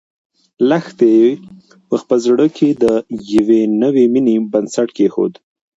[0.69, 1.15] لښتې
[1.87, 2.85] په خپل زړه کې د
[3.33, 5.33] یوې نوې مېنې بنسټ کېښود.